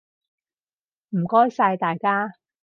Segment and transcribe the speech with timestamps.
[1.11, 2.33] 唔該晒大家！